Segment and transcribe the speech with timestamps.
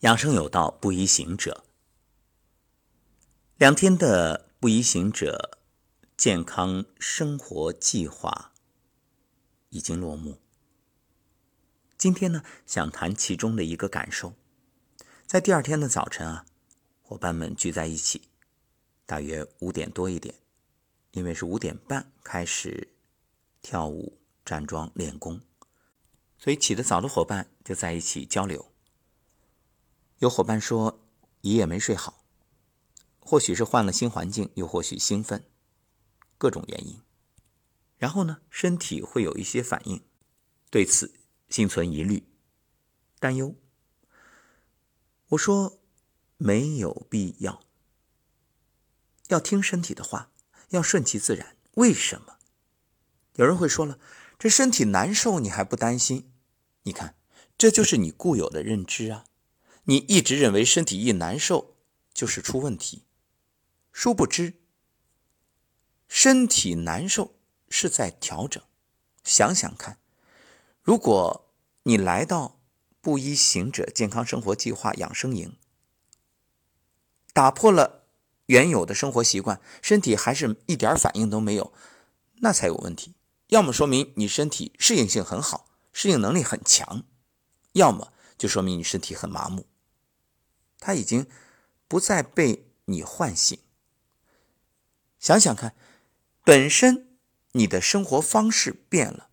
[0.00, 1.64] 养生有道，不宜行者。
[3.56, 5.58] 两天的不宜行者
[6.18, 8.52] 健康生活计划
[9.70, 10.38] 已经落幕。
[11.96, 14.34] 今天呢，想谈其中的一个感受。
[15.26, 16.44] 在第二天的早晨啊，
[17.00, 18.28] 伙伴们聚在一起，
[19.06, 20.34] 大约五点多一点，
[21.12, 22.92] 因为是五点半开始
[23.62, 25.40] 跳舞、站桩、练功，
[26.36, 28.70] 所以起得早的伙伴就在一起交流。
[30.18, 31.06] 有伙伴说
[31.42, 32.24] 一夜没睡好，
[33.18, 35.44] 或许是换了新环境，又或许兴奋，
[36.38, 37.00] 各种原因。
[37.98, 40.02] 然后呢，身体会有一些反应，
[40.70, 41.14] 对此
[41.48, 42.26] 心存疑虑、
[43.18, 43.54] 担忧。
[45.28, 45.80] 我说
[46.38, 47.62] 没有必要，
[49.28, 50.30] 要听身体的话，
[50.70, 51.56] 要顺其自然。
[51.72, 52.38] 为什么？
[53.34, 53.98] 有人会说了，
[54.38, 56.32] 这身体难受你还不担心？
[56.84, 57.16] 你看，
[57.58, 59.26] 这就是你固有的认知啊。
[59.88, 61.76] 你一直认为身体一难受
[62.12, 63.04] 就是出问题，
[63.92, 64.54] 殊不知，
[66.08, 67.36] 身体难受
[67.68, 68.62] 是在调整。
[69.22, 69.98] 想想看，
[70.82, 71.52] 如果
[71.84, 72.60] 你来到
[73.00, 75.56] 布衣行者健康生活计划养生营，
[77.32, 78.08] 打破了
[78.46, 81.72] 原有的生活习惯，身体还是一点反应都没有，
[82.40, 83.14] 那才有问题。
[83.48, 87.04] 要么说明你身体适应性很好，适应能力很强；
[87.72, 89.64] 要么就说明你身体很麻木。
[90.86, 91.26] 他已经
[91.88, 93.58] 不再被你唤醒。
[95.18, 95.74] 想想看，
[96.44, 97.18] 本身
[97.52, 99.30] 你的生活方式变了，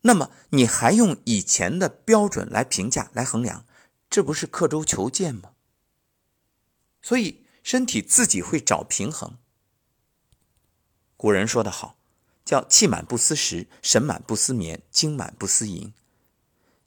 [0.00, 3.64] 那么你还用以前的标准来评价、来衡量，
[4.10, 5.52] 这不是刻舟求剑吗？
[7.00, 9.38] 所以身体自己会找平衡。
[11.16, 11.96] 古人说的好，
[12.44, 15.94] 叫“气满不思食，神满不思眠，精满不思淫”，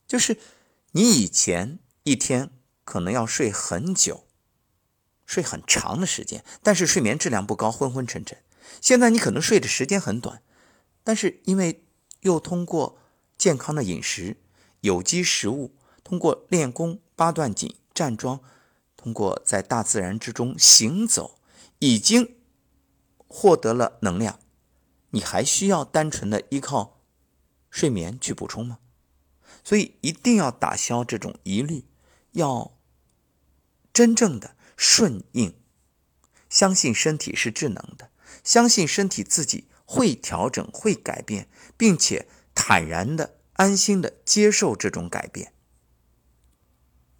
[0.05, 0.37] 就是
[0.91, 2.51] 你以前一天。
[2.92, 4.25] 可能要睡很久，
[5.25, 8.38] 睡很长的时间，但是睡眠质量不高，昏昏沉沉。
[8.81, 10.44] 现在你可能睡的时间很短，
[11.01, 11.85] 但是因为
[12.19, 13.00] 又通过
[13.38, 14.35] 健康的饮食、
[14.81, 18.41] 有机食物，通过练功、八段锦、站桩，
[18.97, 21.40] 通过在大自然之中行走，
[21.80, 22.35] 已经
[23.25, 24.38] 获得了能量。
[25.12, 27.00] 你还需要单纯的依靠
[27.69, 28.80] 睡眠去补充吗？
[29.63, 31.85] 所以一定要打消这种疑虑。
[32.34, 32.78] 要
[33.94, 35.56] 真正的顺应，
[36.50, 38.12] 相信身体是智能的，
[38.44, 45.53] 相信身体自己会调整、会改变，并且坦然的、安心的接受这种改变，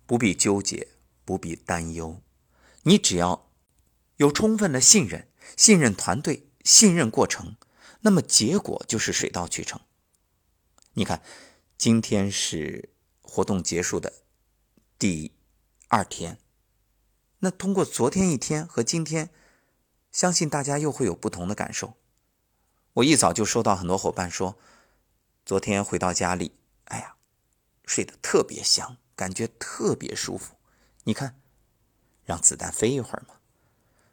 [0.06, 0.88] 不必纠结，
[1.26, 2.22] 不必担忧。
[2.84, 3.50] 你只要
[4.18, 7.58] 有充分的信任，信任团队，信任过程，
[8.02, 9.80] 那么结果就是水到渠成。
[10.94, 11.22] 你看，
[11.78, 12.90] 今天是
[13.22, 14.14] 活动结束的。
[14.98, 15.32] 第
[15.88, 16.38] 二天，
[17.44, 19.32] 那通过昨天一天和今天，
[20.12, 21.96] 相信大家又会有不同的感受。
[22.94, 24.58] 我一早就收到很多伙伴说，
[25.44, 26.52] 昨天回到家里，
[26.86, 27.16] 哎呀，
[27.86, 30.54] 睡得特别香，感觉特别舒服。
[31.06, 31.42] 你看，
[32.26, 33.36] 让子弹飞一会儿嘛。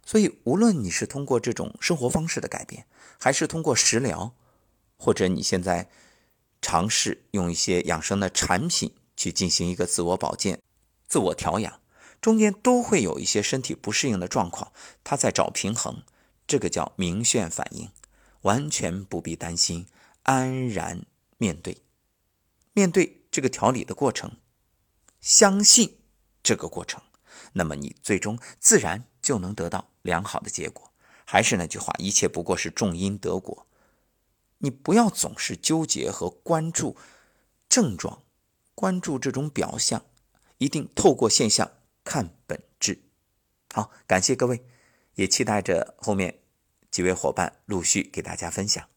[0.07, 2.87] 所以，无论你是通过这种生活方式的改变，
[3.21, 4.35] 还是通过食疗，
[4.97, 5.91] 或者你现在
[6.63, 10.63] 尝试用一些养生的产品去进行一个自我保健。
[11.07, 11.81] 自我调养，
[12.21, 14.73] 中间都会有一些身体不适应的状况，
[15.05, 16.03] 他在找平衡，
[16.47, 17.91] 这个叫明眩反应，
[18.43, 19.87] 完全不必担心，
[20.25, 21.07] 安然
[21.37, 21.83] 面对，
[22.73, 24.33] 面对这个调理的过程，
[25.21, 25.99] 相信
[26.43, 27.03] 这个过程，
[27.53, 30.91] 那么你最终自然就能得到良好的结果。
[31.25, 33.67] 还是那句话，一切不过是种因得果，
[34.59, 36.97] 你不要总是纠结和关注
[37.69, 38.23] 症状，
[38.75, 40.03] 关注这种表象。
[40.57, 41.71] 一定透过现象
[42.09, 42.99] 看本质。
[43.75, 44.65] 好，感谢各位，
[45.17, 46.39] 也期待着后面
[46.91, 48.89] 几位伙伴陆续给大家分享。